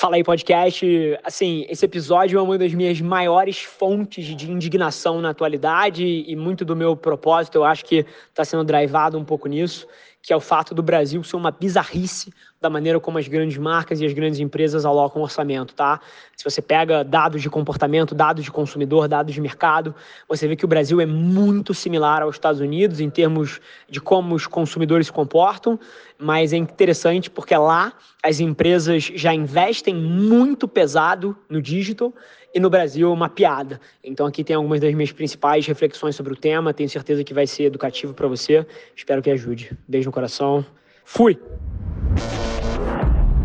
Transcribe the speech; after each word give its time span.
Fala 0.00 0.14
aí, 0.14 0.22
podcast. 0.22 0.86
Assim, 1.24 1.66
esse 1.68 1.84
episódio 1.84 2.38
é 2.38 2.40
uma 2.40 2.56
das 2.56 2.72
minhas 2.72 3.00
maiores 3.00 3.58
fontes 3.58 4.26
de 4.26 4.48
indignação 4.48 5.20
na 5.20 5.30
atualidade 5.30 6.24
e 6.24 6.36
muito 6.36 6.64
do 6.64 6.76
meu 6.76 6.96
propósito, 6.96 7.56
eu 7.56 7.64
acho 7.64 7.84
que 7.84 8.06
está 8.28 8.44
sendo 8.44 8.62
drivado 8.62 9.18
um 9.18 9.24
pouco 9.24 9.48
nisso, 9.48 9.88
que 10.22 10.32
é 10.32 10.36
o 10.36 10.40
fato 10.40 10.74
do 10.74 10.82
Brasil 10.82 11.22
ser 11.22 11.36
uma 11.36 11.50
bizarrice 11.50 12.32
da 12.60 12.68
maneira 12.68 12.98
como 12.98 13.18
as 13.18 13.28
grandes 13.28 13.56
marcas 13.56 14.00
e 14.00 14.04
as 14.04 14.12
grandes 14.12 14.40
empresas 14.40 14.84
alocam 14.84 15.22
orçamento, 15.22 15.74
tá? 15.74 16.00
Se 16.36 16.44
você 16.44 16.60
pega 16.60 17.04
dados 17.04 17.40
de 17.40 17.48
comportamento, 17.48 18.14
dados 18.14 18.44
de 18.44 18.50
consumidor, 18.50 19.06
dados 19.06 19.32
de 19.32 19.40
mercado, 19.40 19.94
você 20.28 20.48
vê 20.48 20.56
que 20.56 20.64
o 20.64 20.68
Brasil 20.68 21.00
é 21.00 21.06
muito 21.06 21.72
similar 21.72 22.22
aos 22.22 22.34
Estados 22.34 22.60
Unidos 22.60 23.00
em 23.00 23.08
termos 23.08 23.60
de 23.88 24.00
como 24.00 24.34
os 24.34 24.46
consumidores 24.46 25.06
se 25.06 25.12
comportam, 25.12 25.78
mas 26.18 26.52
é 26.52 26.56
interessante 26.56 27.30
porque 27.30 27.56
lá 27.56 27.92
as 28.22 28.40
empresas 28.40 29.04
já 29.14 29.32
investem 29.32 29.94
muito 29.94 30.66
pesado 30.66 31.36
no 31.48 31.62
digital 31.62 32.12
e 32.54 32.58
no 32.58 32.70
Brasil 32.70 33.08
é 33.08 33.12
uma 33.12 33.28
piada. 33.28 33.80
Então 34.02 34.26
aqui 34.26 34.42
tem 34.42 34.56
algumas 34.56 34.80
das 34.80 34.92
minhas 34.94 35.12
principais 35.12 35.66
reflexões 35.66 36.16
sobre 36.16 36.32
o 36.32 36.36
tema, 36.36 36.74
tenho 36.74 36.88
certeza 36.88 37.22
que 37.22 37.34
vai 37.34 37.46
ser 37.46 37.64
educativo 37.64 38.14
para 38.14 38.26
você. 38.26 38.66
Espero 38.96 39.22
que 39.22 39.30
ajude. 39.30 39.76
Beijo 39.86 40.07
no 40.08 40.12
coração. 40.12 40.64
Fui. 41.04 41.38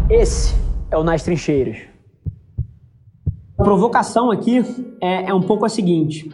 Esse 0.10 0.56
é 0.90 0.98
o 0.98 1.04
Nas 1.04 1.24
Trincheiras. 1.24 1.78
A 3.58 3.64
provocação 3.64 4.32
aqui 4.32 4.64
é, 5.00 5.30
é 5.30 5.34
um 5.34 5.42
pouco 5.42 5.66
a 5.66 5.70
seguinte. 5.70 6.32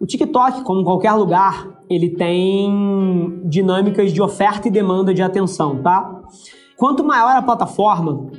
O 0.00 0.06
TikTok, 0.06 0.62
como 0.62 0.84
qualquer 0.84 1.12
lugar, 1.12 1.82
ele 1.88 2.10
tem 2.10 3.40
dinâmicas 3.44 4.12
de 4.12 4.20
oferta 4.20 4.68
e 4.68 4.70
demanda 4.70 5.14
de 5.14 5.22
atenção, 5.22 5.82
tá? 5.82 6.22
Quanto 6.76 7.02
maior 7.02 7.36
a 7.36 7.42
plataforma, 7.42 8.30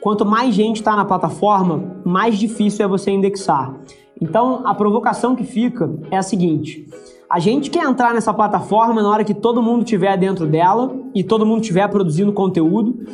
quanto 0.00 0.24
mais 0.24 0.54
gente 0.54 0.76
está 0.76 0.96
na 0.96 1.04
plataforma, 1.04 2.02
mais 2.04 2.38
difícil 2.38 2.84
é 2.84 2.88
você 2.88 3.10
indexar. 3.10 3.74
Então, 4.20 4.66
a 4.66 4.74
provocação 4.74 5.36
que 5.36 5.44
fica 5.44 5.88
é 6.10 6.16
a 6.16 6.22
seguinte: 6.22 6.88
a 7.30 7.38
gente 7.38 7.70
quer 7.70 7.84
entrar 7.84 8.14
nessa 8.14 8.32
plataforma 8.32 9.02
na 9.02 9.08
hora 9.08 9.24
que 9.24 9.34
todo 9.34 9.62
mundo 9.62 9.82
estiver 9.82 10.16
dentro 10.16 10.46
dela 10.46 10.94
e 11.14 11.24
todo 11.24 11.44
mundo 11.44 11.60
estiver 11.60 11.88
produzindo 11.88 12.32
conteúdo 12.32 13.04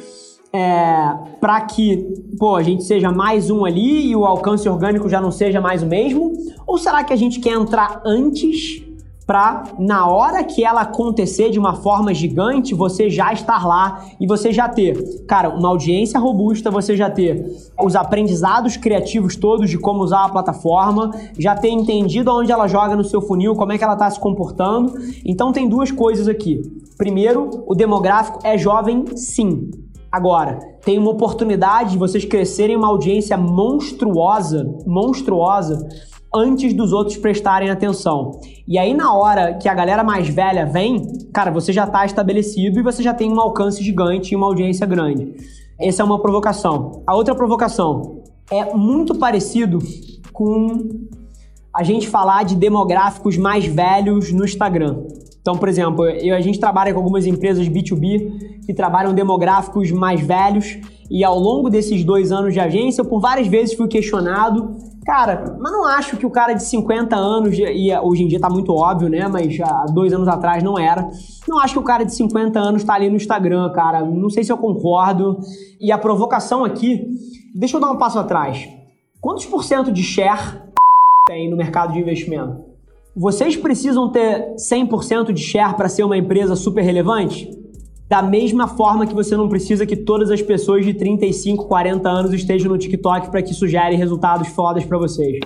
é, 0.52 1.14
para 1.40 1.60
que 1.62 2.06
pô, 2.38 2.54
a 2.54 2.62
gente 2.62 2.84
seja 2.84 3.10
mais 3.10 3.50
um 3.50 3.64
ali 3.64 4.08
e 4.10 4.16
o 4.16 4.26
alcance 4.26 4.68
orgânico 4.68 5.08
já 5.08 5.20
não 5.20 5.30
seja 5.30 5.60
mais 5.60 5.82
o 5.82 5.86
mesmo? 5.86 6.32
Ou 6.66 6.76
será 6.76 7.02
que 7.02 7.12
a 7.12 7.16
gente 7.16 7.40
quer 7.40 7.54
entrar 7.54 8.02
antes 8.04 8.84
para 9.26 9.64
na 9.78 10.06
hora 10.06 10.42
que 10.44 10.64
ela 10.64 10.82
acontecer 10.82 11.50
de 11.50 11.58
uma 11.58 11.74
forma 11.74 12.12
gigante, 12.12 12.74
você 12.74 13.08
já 13.08 13.32
estar 13.32 13.66
lá 13.66 14.04
e 14.20 14.26
você 14.26 14.52
já 14.52 14.68
ter, 14.68 15.24
cara, 15.26 15.50
uma 15.50 15.68
audiência 15.68 16.18
robusta, 16.18 16.70
você 16.70 16.96
já 16.96 17.08
ter 17.08 17.44
os 17.82 17.94
aprendizados 17.94 18.76
criativos 18.76 19.36
todos 19.36 19.70
de 19.70 19.78
como 19.78 20.02
usar 20.02 20.24
a 20.24 20.28
plataforma, 20.28 21.10
já 21.38 21.54
ter 21.54 21.70
entendido 21.70 22.32
onde 22.32 22.52
ela 22.52 22.66
joga 22.66 22.96
no 22.96 23.04
seu 23.04 23.20
funil, 23.20 23.54
como 23.54 23.72
é 23.72 23.78
que 23.78 23.84
ela 23.84 23.94
está 23.94 24.10
se 24.10 24.20
comportando. 24.20 24.94
Então 25.24 25.52
tem 25.52 25.68
duas 25.68 25.90
coisas 25.90 26.28
aqui. 26.28 26.62
Primeiro, 26.96 27.50
o 27.66 27.74
demográfico 27.74 28.40
é 28.44 28.58
jovem, 28.58 29.04
sim. 29.16 29.70
Agora, 30.10 30.58
tem 30.84 30.98
uma 30.98 31.10
oportunidade 31.10 31.92
de 31.92 31.98
vocês 31.98 32.24
crescerem 32.24 32.76
uma 32.76 32.88
audiência 32.88 33.36
monstruosa, 33.38 34.70
monstruosa, 34.86 35.88
antes 36.34 36.72
dos 36.72 36.92
outros 36.92 37.16
prestarem 37.16 37.70
atenção. 37.70 38.40
E 38.66 38.78
aí, 38.78 38.94
na 38.94 39.14
hora 39.14 39.54
que 39.54 39.68
a 39.68 39.74
galera 39.74 40.02
mais 40.02 40.28
velha 40.28 40.64
vem, 40.64 41.02
cara, 41.32 41.50
você 41.50 41.72
já 41.72 41.84
está 41.84 42.04
estabelecido 42.04 42.78
e 42.78 42.82
você 42.82 43.02
já 43.02 43.12
tem 43.12 43.30
um 43.30 43.40
alcance 43.40 43.82
gigante 43.82 44.32
e 44.32 44.36
uma 44.36 44.46
audiência 44.46 44.86
grande. 44.86 45.34
Essa 45.78 46.02
é 46.02 46.04
uma 46.04 46.20
provocação. 46.20 47.02
A 47.06 47.14
outra 47.14 47.34
provocação 47.34 48.22
é 48.50 48.74
muito 48.74 49.18
parecido 49.18 49.78
com 50.32 50.66
a 51.74 51.82
gente 51.82 52.08
falar 52.08 52.44
de 52.44 52.54
demográficos 52.54 53.36
mais 53.36 53.64
velhos 53.66 54.32
no 54.32 54.44
Instagram. 54.44 55.04
Então, 55.40 55.56
por 55.56 55.68
exemplo, 55.68 56.06
eu, 56.06 56.36
a 56.36 56.40
gente 56.40 56.60
trabalha 56.60 56.92
com 56.92 57.00
algumas 57.00 57.26
empresas 57.26 57.68
B2B 57.68 58.64
que 58.64 58.72
trabalham 58.72 59.12
demográficos 59.12 59.90
mais 59.90 60.20
velhos 60.20 60.78
e 61.10 61.24
ao 61.24 61.38
longo 61.38 61.68
desses 61.68 62.04
dois 62.04 62.30
anos 62.30 62.54
de 62.54 62.60
agência, 62.60 63.02
eu 63.02 63.04
por 63.04 63.20
várias 63.20 63.48
vezes 63.48 63.74
fui 63.74 63.88
questionado, 63.88 64.76
cara, 65.04 65.56
mas 65.58 65.72
não 65.72 65.84
acho 65.84 66.16
que 66.16 66.24
o 66.24 66.30
cara 66.30 66.52
de 66.52 66.62
50 66.62 67.16
anos, 67.16 67.56
e 67.58 67.92
hoje 68.02 68.22
em 68.22 68.28
dia 68.28 68.40
tá 68.40 68.48
muito 68.48 68.72
óbvio, 68.72 69.08
né, 69.08 69.28
mas 69.28 69.58
há 69.60 69.86
dois 69.92 70.12
anos 70.12 70.28
atrás 70.28 70.62
não 70.62 70.78
era, 70.78 71.08
não 71.48 71.58
acho 71.58 71.74
que 71.74 71.80
o 71.80 71.84
cara 71.84 72.04
de 72.04 72.14
50 72.14 72.58
anos 72.58 72.84
tá 72.84 72.94
ali 72.94 73.10
no 73.10 73.16
Instagram, 73.16 73.70
cara, 73.72 74.04
não 74.04 74.30
sei 74.30 74.44
se 74.44 74.52
eu 74.52 74.58
concordo. 74.58 75.38
E 75.80 75.90
a 75.90 75.98
provocação 75.98 76.64
aqui, 76.64 77.06
deixa 77.54 77.76
eu 77.76 77.80
dar 77.80 77.90
um 77.90 77.98
passo 77.98 78.18
atrás. 78.18 78.68
Quantos 79.20 79.46
por 79.46 79.64
cento 79.64 79.92
de 79.92 80.02
share 80.02 80.62
tem 81.26 81.50
no 81.50 81.56
mercado 81.56 81.92
de 81.92 81.98
investimento? 81.98 82.60
Vocês 83.14 83.56
precisam 83.56 84.10
ter 84.10 84.54
100% 84.56 85.32
de 85.32 85.40
share 85.40 85.74
para 85.74 85.88
ser 85.88 86.04
uma 86.04 86.16
empresa 86.16 86.56
super 86.56 86.82
relevante? 86.82 87.61
Da 88.12 88.20
mesma 88.20 88.68
forma 88.68 89.06
que 89.06 89.14
você 89.14 89.34
não 89.38 89.48
precisa 89.48 89.86
que 89.86 89.96
todas 89.96 90.30
as 90.30 90.42
pessoas 90.42 90.84
de 90.84 90.92
35, 90.92 91.64
40 91.64 92.06
anos 92.10 92.34
estejam 92.34 92.70
no 92.70 92.76
TikTok 92.76 93.30
para 93.30 93.40
que 93.40 93.52
isso 93.52 93.66
gere 93.66 93.96
resultados 93.96 94.48
fodas 94.48 94.84
para 94.84 94.98
vocês. 94.98 95.40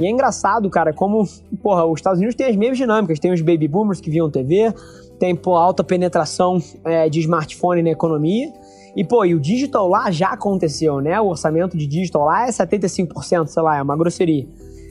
E 0.00 0.04
é 0.04 0.10
engraçado, 0.10 0.68
cara, 0.68 0.92
como, 0.92 1.24
porra, 1.62 1.86
os 1.86 2.00
Estados 2.00 2.18
Unidos 2.18 2.34
têm 2.34 2.48
as 2.48 2.56
mesmas 2.56 2.78
dinâmicas. 2.78 3.20
Tem 3.20 3.32
os 3.32 3.40
baby 3.40 3.68
boomers 3.68 4.00
que 4.00 4.10
viam 4.10 4.28
TV, 4.28 4.74
tem, 5.20 5.36
pô, 5.36 5.54
alta 5.54 5.84
penetração 5.84 6.60
é, 6.84 7.08
de 7.08 7.20
smartphone 7.20 7.80
na 7.80 7.90
economia. 7.90 8.52
E, 8.96 9.04
pô, 9.04 9.24
e 9.24 9.36
o 9.36 9.40
digital 9.40 9.86
lá 9.86 10.10
já 10.10 10.30
aconteceu, 10.30 11.00
né? 11.00 11.20
O 11.20 11.28
orçamento 11.28 11.76
de 11.76 11.86
digital 11.86 12.24
lá 12.24 12.48
é 12.48 12.50
75%, 12.50 13.46
sei 13.46 13.62
lá, 13.62 13.78
é 13.78 13.82
uma 13.82 13.96
grosseria. 13.96 14.48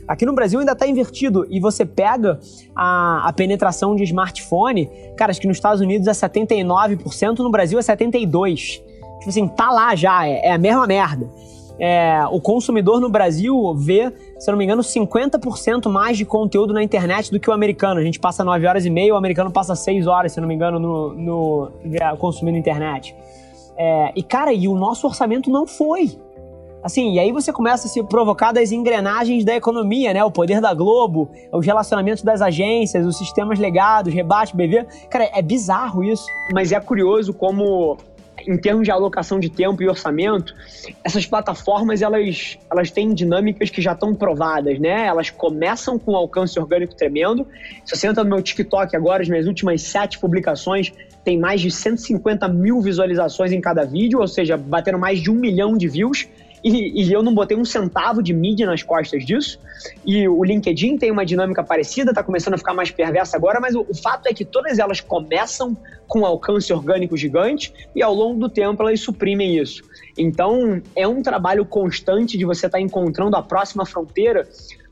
Aqui 0.07 0.25
no 0.25 0.33
Brasil 0.33 0.59
ainda 0.59 0.73
está 0.73 0.85
invertido 0.85 1.45
e 1.49 1.59
você 1.59 1.85
pega 1.85 2.39
a, 2.75 3.27
a, 3.27 3.33
penetração 3.33 3.95
de 3.95 4.03
smartphone, 4.03 4.89
cara, 5.15 5.31
acho 5.31 5.39
que 5.39 5.47
nos 5.47 5.57
Estados 5.57 5.81
Unidos 5.81 6.07
é 6.07 6.11
79%, 6.11 7.39
no 7.39 7.49
Brasil 7.49 7.79
é 7.79 7.81
72%. 7.81 8.81
Tipo 9.19 9.29
assim, 9.29 9.47
tá 9.47 9.71
lá 9.71 9.95
já, 9.95 10.27
é, 10.27 10.47
é 10.47 10.51
a 10.51 10.57
mesma 10.57 10.85
merda. 10.85 11.29
É, 11.79 12.23
o 12.29 12.39
consumidor 12.39 12.99
no 12.99 13.09
Brasil 13.09 13.73
vê, 13.75 14.11
se 14.37 14.49
eu 14.49 14.51
não 14.51 14.57
me 14.57 14.65
engano, 14.65 14.81
50% 14.81 15.89
mais 15.89 16.17
de 16.17 16.25
conteúdo 16.25 16.73
na 16.73 16.83
internet 16.83 17.31
do 17.31 17.39
que 17.39 17.49
o 17.49 17.53
americano. 17.53 17.99
A 17.99 18.03
gente 18.03 18.19
passa 18.19 18.43
9 18.43 18.67
horas 18.67 18.85
e 18.85 18.89
meia, 18.89 19.13
o 19.13 19.17
americano 19.17 19.51
passa 19.51 19.75
6 19.75 20.05
horas, 20.05 20.33
se 20.33 20.39
eu 20.39 20.41
não 20.41 20.47
me 20.47 20.53
engano, 20.53 20.77
no, 20.77 21.13
no 21.13 21.71
consumindo 22.19 22.57
internet. 22.57 23.15
É, 23.75 24.11
e, 24.15 24.21
cara, 24.21 24.53
e 24.53 24.67
o 24.67 24.75
nosso 24.75 25.07
orçamento 25.07 25.49
não 25.49 25.65
foi. 25.65 26.17
Assim, 26.83 27.13
e 27.13 27.19
aí 27.19 27.31
você 27.31 27.53
começa 27.53 27.87
a 27.87 27.89
se 27.89 28.03
provocar 28.03 28.51
das 28.51 28.73
engrenagens 28.73 29.45
da 29.45 29.55
economia, 29.55 30.13
né? 30.13 30.23
O 30.23 30.29
poder 30.29 30.59
da 30.59 30.73
Globo, 30.73 31.31
os 31.51 31.65
relacionamentos 31.65 32.23
das 32.23 32.41
agências, 32.41 33.05
os 33.05 33.17
sistemas 33.17 33.57
legados, 33.57 34.13
rebate, 34.13 34.55
BV. 34.55 34.85
Cara, 35.09 35.29
é 35.33 35.41
bizarro 35.41 36.03
isso. 36.03 36.25
Mas 36.51 36.73
é 36.73 36.79
curioso 36.81 37.33
como 37.33 37.97
em 38.45 38.57
termos 38.57 38.83
de 38.83 38.91
alocação 38.91 39.39
de 39.39 39.49
tempo 39.49 39.81
e 39.81 39.87
orçamento, 39.87 40.53
essas 41.03 41.25
plataformas 41.25 42.01
elas, 42.01 42.57
elas 42.69 42.91
têm 42.91 43.13
dinâmicas 43.13 43.69
que 43.69 43.81
já 43.81 43.93
estão 43.93 44.13
provadas, 44.13 44.79
né? 44.79 45.05
Elas 45.05 45.29
começam 45.29 45.97
com 45.97 46.11
um 46.11 46.15
alcance 46.17 46.59
orgânico 46.59 46.93
tremendo. 46.93 47.47
Se 47.85 47.95
você 47.95 48.07
entra 48.07 48.23
no 48.23 48.29
meu 48.29 48.41
TikTok 48.41 48.95
agora, 48.95 49.21
as 49.21 49.29
minhas 49.29 49.47
últimas 49.47 49.81
sete 49.81 50.19
publicações 50.19 50.91
tem 51.23 51.39
mais 51.39 51.61
de 51.61 51.71
150 51.71 52.47
mil 52.49 52.81
visualizações 52.81 53.51
em 53.51 53.61
cada 53.61 53.85
vídeo, 53.85 54.19
ou 54.19 54.27
seja, 54.27 54.57
bateram 54.57 54.99
mais 54.99 55.21
de 55.21 55.31
um 55.31 55.35
milhão 55.35 55.77
de 55.77 55.87
views. 55.87 56.27
E, 56.63 57.03
e, 57.03 57.11
eu 57.11 57.21
não 57.21 57.33
botei 57.33 57.57
um 57.57 57.65
centavo 57.65 58.23
de 58.23 58.33
mídia 58.33 58.65
nas 58.65 58.81
costas 58.81 59.25
disso. 59.25 59.59
E 60.05 60.27
o 60.27 60.43
LinkedIn 60.43 60.97
tem 60.97 61.11
uma 61.11 61.25
dinâmica 61.25 61.61
parecida, 61.61 62.11
está 62.11 62.23
começando 62.23 62.53
a 62.53 62.57
ficar 62.57 62.73
mais 62.73 62.89
perversa 62.89 63.35
agora, 63.35 63.59
mas 63.59 63.75
o, 63.75 63.85
o, 63.87 63.93
fato 63.93 64.27
é 64.27 64.33
que 64.33 64.45
todas 64.45 64.79
elas 64.79 65.01
começam 65.01 65.75
com 66.07 66.25
alcance 66.25 66.71
orgânico 66.71 67.17
gigante 67.17 67.73
e 67.93 68.01
ao 68.01 68.13
longo 68.13 68.39
do 68.39 68.49
tempo 68.49 68.81
elas 68.81 69.01
suprimem 69.01 69.57
isso. 69.57 69.83
Então 70.17 70.81
é 70.95 71.07
um 71.07 71.21
trabalho 71.21 71.65
constante 71.65 72.37
de 72.37 72.45
você 72.45 72.67
estar 72.67 72.77
tá 72.77 72.81
encontrando 72.81 73.35
a 73.35 73.41
próxima 73.41 73.85
fronteira, 73.85 74.47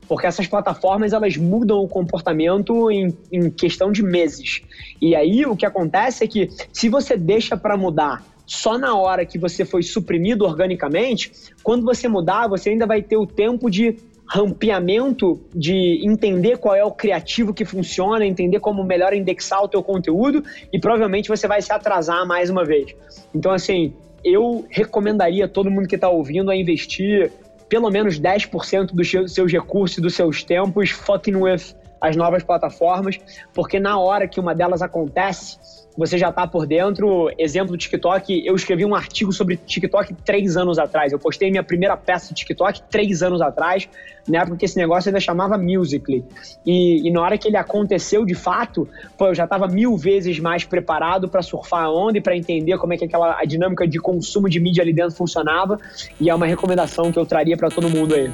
porque 0.06 0.26
essas 0.26 0.46
plataformas 0.46 1.14
elas 1.14 1.36
mudam 1.38 1.78
o 1.78 1.88
comportamento 1.88 2.90
em, 2.90 3.16
em 3.30 3.50
questão 3.50 3.90
de 3.90 4.02
meses. 4.02 4.60
E 5.00 5.14
aí 5.14 5.46
o 5.46 5.56
que 5.56 5.64
acontece 5.64 6.24
é 6.24 6.26
que 6.26 6.50
se 6.70 6.90
você 6.90 7.16
deixa 7.16 7.56
para 7.56 7.78
mudar 7.78 8.22
só 8.52 8.76
na 8.76 8.94
hora 8.94 9.24
que 9.24 9.38
você 9.38 9.64
foi 9.64 9.82
suprimido 9.82 10.44
organicamente, 10.44 11.32
quando 11.62 11.84
você 11.84 12.06
mudar, 12.06 12.46
você 12.48 12.68
ainda 12.68 12.86
vai 12.86 13.00
ter 13.00 13.16
o 13.16 13.26
tempo 13.26 13.70
de 13.70 13.96
rampeamento, 14.28 15.40
de 15.54 16.06
entender 16.06 16.58
qual 16.58 16.74
é 16.74 16.84
o 16.84 16.90
criativo 16.90 17.54
que 17.54 17.64
funciona, 17.64 18.26
entender 18.26 18.60
como 18.60 18.84
melhor 18.84 19.14
indexar 19.14 19.62
o 19.64 19.68
teu 19.68 19.82
conteúdo 19.82 20.44
e 20.70 20.78
provavelmente 20.78 21.28
você 21.28 21.48
vai 21.48 21.62
se 21.62 21.72
atrasar 21.72 22.26
mais 22.26 22.50
uma 22.50 22.64
vez. 22.64 22.94
Então, 23.34 23.52
assim, 23.52 23.94
eu 24.22 24.66
recomendaria 24.70 25.48
todo 25.48 25.70
mundo 25.70 25.88
que 25.88 25.94
está 25.94 26.10
ouvindo 26.10 26.50
a 26.50 26.56
investir 26.56 27.32
pelo 27.70 27.90
menos 27.90 28.20
10% 28.20 28.92
dos 28.92 29.10
seus 29.32 29.50
recursos 29.50 29.96
e 29.96 30.00
dos 30.02 30.14
seus 30.14 30.44
tempos 30.44 30.90
fucking 30.90 31.36
with 31.36 31.74
as 32.02 32.16
novas 32.16 32.42
plataformas, 32.42 33.18
porque 33.54 33.78
na 33.78 33.96
hora 33.96 34.26
que 34.26 34.40
uma 34.40 34.52
delas 34.52 34.82
acontece, 34.82 35.56
você 35.96 36.18
já 36.18 36.30
está 36.30 36.46
por 36.46 36.66
dentro. 36.66 37.30
Exemplo 37.38 37.72
do 37.72 37.78
TikTok, 37.78 38.44
eu 38.44 38.56
escrevi 38.56 38.84
um 38.84 38.94
artigo 38.94 39.32
sobre 39.32 39.56
TikTok 39.56 40.12
três 40.24 40.56
anos 40.56 40.78
atrás. 40.78 41.12
Eu 41.12 41.18
postei 41.18 41.50
minha 41.50 41.62
primeira 41.62 41.96
peça 41.96 42.28
de 42.28 42.34
TikTok 42.34 42.82
três 42.90 43.22
anos 43.22 43.40
atrás, 43.40 43.88
na 44.26 44.40
época 44.40 44.56
que 44.56 44.64
esse 44.64 44.76
negócio 44.76 45.10
ainda 45.10 45.20
chamava 45.20 45.56
Musical.ly. 45.56 46.24
E, 46.66 47.06
e 47.06 47.10
na 47.12 47.20
hora 47.20 47.38
que 47.38 47.46
ele 47.46 47.56
aconteceu 47.56 48.24
de 48.24 48.34
fato, 48.34 48.88
pô, 49.16 49.28
eu 49.28 49.34
já 49.34 49.44
estava 49.44 49.68
mil 49.68 49.96
vezes 49.96 50.40
mais 50.40 50.64
preparado 50.64 51.28
para 51.28 51.42
surfar 51.42 51.84
a 51.84 51.92
onda 51.92 52.18
e 52.18 52.20
para 52.20 52.36
entender 52.36 52.78
como 52.78 52.94
é 52.94 52.96
que 52.96 53.04
aquela 53.04 53.38
a 53.38 53.44
dinâmica 53.44 53.86
de 53.86 53.98
consumo 53.98 54.48
de 54.48 54.58
mídia 54.58 54.82
ali 54.82 54.92
dentro 54.92 55.14
funcionava. 55.14 55.78
E 56.20 56.28
é 56.28 56.34
uma 56.34 56.46
recomendação 56.46 57.12
que 57.12 57.18
eu 57.18 57.26
traria 57.26 57.56
para 57.56 57.68
todo 57.68 57.88
mundo 57.88 58.14
aí. 58.14 58.30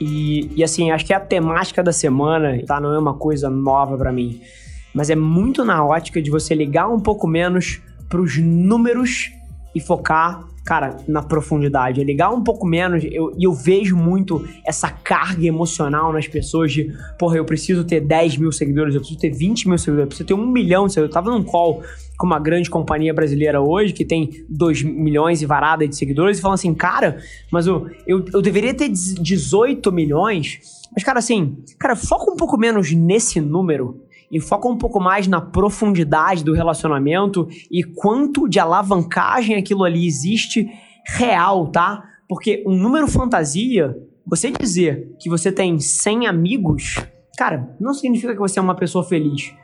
E, 0.00 0.50
e 0.56 0.64
assim, 0.64 0.90
acho 0.90 1.06
que 1.06 1.12
a 1.12 1.20
temática 1.20 1.82
da 1.82 1.92
semana 1.92 2.60
tá, 2.66 2.80
não 2.80 2.92
é 2.92 2.98
uma 2.98 3.14
coisa 3.14 3.48
nova 3.48 3.96
para 3.96 4.12
mim 4.12 4.40
mas 4.94 5.10
é 5.10 5.16
muito 5.16 5.64
na 5.64 5.84
ótica 5.84 6.22
de 6.22 6.30
você 6.30 6.54
ligar 6.54 6.88
um 6.88 7.00
pouco 7.00 7.26
menos 7.26 7.82
para 8.08 8.20
os 8.20 8.38
números 8.38 9.32
e 9.74 9.80
focar, 9.80 10.44
cara, 10.64 10.96
na 11.06 11.22
profundidade. 11.22 12.00
É 12.00 12.04
ligar 12.04 12.30
um 12.30 12.42
pouco 12.42 12.66
menos, 12.66 13.04
e 13.04 13.14
eu, 13.14 13.32
eu, 13.38 13.52
vejo 13.52 13.96
muito 13.96 14.46
essa 14.66 14.90
carga 14.90 15.46
emocional 15.46 16.12
nas 16.12 16.26
pessoas 16.26 16.72
de, 16.72 16.92
porra, 17.18 17.36
eu 17.36 17.44
preciso 17.44 17.84
ter 17.84 18.00
10 18.00 18.38
mil 18.38 18.50
seguidores, 18.50 18.94
eu 18.94 19.00
preciso 19.00 19.20
ter 19.20 19.30
20 19.30 19.68
mil 19.68 19.78
seguidores, 19.78 20.04
eu 20.04 20.08
preciso 20.08 20.26
ter 20.26 20.34
um 20.34 20.46
milhão 20.46 20.86
de 20.86 20.94
seguidores. 20.94 21.14
Eu 21.14 21.22
tava 21.22 21.30
num 21.30 21.44
call 21.44 21.82
com 22.16 22.26
uma 22.26 22.38
grande 22.38 22.70
companhia 22.70 23.12
brasileira 23.12 23.60
hoje, 23.60 23.92
que 23.92 24.04
tem 24.04 24.44
2 24.48 24.82
milhões 24.84 25.42
e 25.42 25.46
varada 25.46 25.86
de 25.86 25.94
seguidores, 25.94 26.38
e 26.38 26.40
falam 26.40 26.54
assim, 26.54 26.72
cara, 26.72 27.18
mas 27.50 27.66
eu, 27.66 27.90
eu, 28.06 28.24
eu 28.32 28.40
deveria 28.40 28.72
ter 28.72 28.88
18 28.88 29.92
milhões, 29.92 30.60
mas, 30.94 31.02
cara, 31.02 31.18
assim, 31.18 31.58
cara, 31.78 31.96
foca 31.96 32.30
um 32.30 32.36
pouco 32.36 32.56
menos 32.56 32.92
nesse 32.92 33.40
número 33.40 34.00
e 34.34 34.40
foca 34.40 34.66
um 34.66 34.76
pouco 34.76 34.98
mais 34.98 35.28
na 35.28 35.40
profundidade 35.40 36.42
do 36.42 36.52
relacionamento 36.52 37.46
e 37.70 37.84
quanto 37.84 38.48
de 38.48 38.58
alavancagem 38.58 39.54
aquilo 39.54 39.84
ali 39.84 40.04
existe 40.08 40.68
real, 41.06 41.68
tá? 41.68 42.02
Porque 42.28 42.64
um 42.66 42.76
número 42.76 43.06
fantasia, 43.06 43.96
você 44.26 44.50
dizer 44.50 45.14
que 45.20 45.30
você 45.30 45.52
tem 45.52 45.78
100 45.78 46.26
amigos, 46.26 46.96
cara, 47.38 47.76
não 47.78 47.94
significa 47.94 48.32
que 48.32 48.40
você 48.40 48.58
é 48.58 48.62
uma 48.62 48.74
pessoa 48.74 49.04
feliz. 49.04 49.54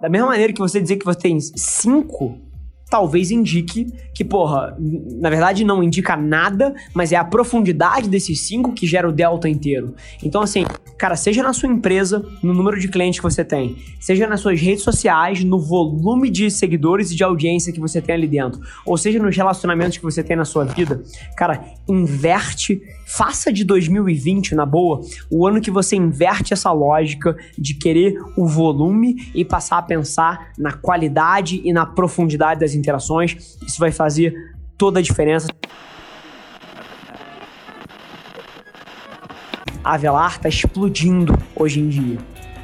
Da 0.00 0.08
mesma 0.08 0.28
maneira 0.28 0.52
que 0.52 0.60
você 0.60 0.80
dizer 0.80 0.98
que 0.98 1.04
você 1.04 1.18
tem 1.18 1.40
5 1.40 2.51
talvez 2.90 3.30
indique 3.30 3.86
que, 4.14 4.24
porra, 4.24 4.76
na 4.78 5.30
verdade 5.30 5.64
não 5.64 5.82
indica 5.82 6.16
nada, 6.16 6.74
mas 6.94 7.10
é 7.10 7.16
a 7.16 7.24
profundidade 7.24 8.08
desses 8.08 8.40
cinco 8.40 8.72
que 8.72 8.86
gera 8.86 9.08
o 9.08 9.12
delta 9.12 9.48
inteiro. 9.48 9.94
Então, 10.22 10.42
assim, 10.42 10.64
cara, 10.98 11.16
seja 11.16 11.42
na 11.42 11.52
sua 11.52 11.68
empresa, 11.68 12.24
no 12.42 12.52
número 12.52 12.78
de 12.78 12.88
clientes 12.88 13.18
que 13.18 13.24
você 13.24 13.44
tem, 13.44 13.76
seja 13.98 14.26
nas 14.26 14.40
suas 14.40 14.60
redes 14.60 14.84
sociais, 14.84 15.42
no 15.42 15.58
volume 15.58 16.28
de 16.28 16.50
seguidores 16.50 17.10
e 17.10 17.16
de 17.16 17.24
audiência 17.24 17.72
que 17.72 17.80
você 17.80 18.00
tem 18.00 18.14
ali 18.14 18.28
dentro, 18.28 18.60
ou 18.84 18.98
seja 18.98 19.18
nos 19.18 19.34
relacionamentos 19.34 19.96
que 19.96 20.04
você 20.04 20.22
tem 20.22 20.36
na 20.36 20.44
sua 20.44 20.64
vida, 20.64 21.02
cara, 21.36 21.64
inverte 21.88 22.82
Faça 23.14 23.52
de 23.52 23.62
2020, 23.62 24.54
na 24.54 24.64
boa, 24.64 25.02
o 25.30 25.46
ano 25.46 25.60
que 25.60 25.70
você 25.70 25.94
inverte 25.94 26.54
essa 26.54 26.72
lógica 26.72 27.36
de 27.58 27.74
querer 27.74 28.18
o 28.34 28.46
volume 28.46 29.30
e 29.34 29.44
passar 29.44 29.76
a 29.76 29.82
pensar 29.82 30.52
na 30.56 30.72
qualidade 30.72 31.60
e 31.62 31.74
na 31.74 31.84
profundidade 31.84 32.60
das 32.60 32.74
interações. 32.82 33.56
Isso 33.66 33.78
vai 33.78 33.92
fazer 33.92 34.34
toda 34.76 34.98
a 34.98 35.02
diferença. 35.02 35.48
A 39.84 39.94
Avelar 39.94 40.36
está 40.36 40.48
explodindo 40.48 41.36
hoje 41.56 41.80
em 41.80 41.88
dia 41.88 42.18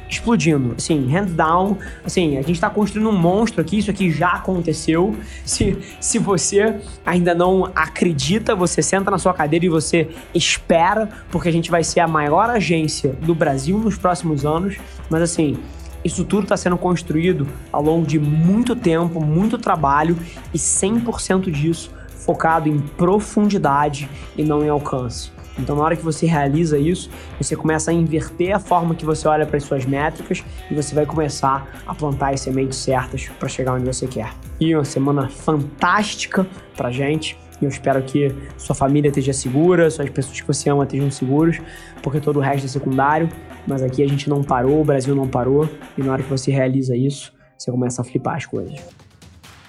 explodindo. 0.09 0.73
Assim, 0.77 1.07
hands 1.07 1.33
down. 1.33 1.77
Assim, 2.03 2.37
a 2.37 2.41
gente 2.41 2.53
está 2.55 2.69
construindo 2.69 3.09
um 3.09 3.17
monstro 3.17 3.61
aqui, 3.61 3.77
isso 3.77 3.91
aqui 3.91 4.11
já 4.11 4.31
aconteceu. 4.31 5.15
Se, 5.45 5.77
se 5.99 6.19
você 6.19 6.75
ainda 7.05 7.33
não 7.33 7.65
acredita, 7.75 8.55
você 8.55 8.81
senta 8.81 9.11
na 9.11 9.17
sua 9.17 9.33
cadeira 9.33 9.65
e 9.65 9.69
você 9.69 10.09
espera, 10.33 11.09
porque 11.31 11.49
a 11.49 11.51
gente 11.51 11.69
vai 11.69 11.83
ser 11.83 11.99
a 11.99 12.07
maior 12.07 12.49
agência 12.49 13.13
do 13.21 13.35
Brasil 13.35 13.77
nos 13.77 13.97
próximos 13.97 14.45
anos. 14.45 14.77
Mas 15.09 15.21
assim, 15.21 15.57
isso 16.03 16.23
tudo 16.23 16.43
está 16.43 16.57
sendo 16.57 16.77
construído 16.77 17.47
ao 17.71 17.81
longo 17.83 18.05
de 18.05 18.19
muito 18.19 18.75
tempo, 18.75 19.19
muito 19.19 19.57
trabalho 19.57 20.17
e 20.53 20.57
100% 20.57 21.51
disso 21.51 21.91
focado 22.07 22.69
em 22.69 22.79
profundidade 22.79 24.09
e 24.37 24.43
não 24.43 24.63
em 24.63 24.69
alcance. 24.69 25.31
Então, 25.57 25.75
na 25.75 25.83
hora 25.83 25.95
que 25.95 26.03
você 26.03 26.25
realiza 26.25 26.77
isso, 26.77 27.09
você 27.37 27.55
começa 27.55 27.91
a 27.91 27.93
inverter 27.93 28.55
a 28.55 28.59
forma 28.59 28.95
que 28.95 29.05
você 29.05 29.27
olha 29.27 29.45
para 29.45 29.57
as 29.57 29.63
suas 29.63 29.85
métricas 29.85 30.43
e 30.71 30.73
você 30.73 30.95
vai 30.95 31.05
começar 31.05 31.81
a 31.85 31.93
plantar 31.93 32.33
as 32.33 32.41
sementes 32.41 32.77
certas 32.77 33.27
para 33.37 33.49
chegar 33.49 33.73
onde 33.73 33.85
você 33.85 34.07
quer. 34.07 34.33
E 34.59 34.73
uma 34.73 34.85
semana 34.85 35.27
fantástica 35.27 36.47
para 36.77 36.91
gente. 36.91 37.37
E 37.61 37.65
eu 37.65 37.69
espero 37.69 38.01
que 38.03 38.33
sua 38.57 38.75
família 38.75 39.09
esteja 39.09 39.33
segura, 39.33 39.89
suas 39.89 40.09
pessoas 40.09 40.39
que 40.39 40.47
você 40.47 40.69
ama 40.69 40.83
estejam 40.83 41.11
seguros, 41.11 41.59
porque 42.01 42.19
todo 42.19 42.37
o 42.37 42.39
resto 42.39 42.65
é 42.65 42.67
secundário. 42.67 43.29
Mas 43.67 43.83
aqui 43.83 44.01
a 44.03 44.07
gente 44.07 44.29
não 44.29 44.43
parou, 44.43 44.81
o 44.81 44.85
Brasil 44.85 45.15
não 45.15 45.27
parou. 45.27 45.69
E 45.97 46.01
na 46.01 46.13
hora 46.13 46.23
que 46.23 46.29
você 46.29 46.51
realiza 46.51 46.95
isso, 46.95 47.33
você 47.57 47.71
começa 47.71 48.01
a 48.01 48.05
flipar 48.05 48.37
as 48.37 48.45
coisas. 48.45 48.79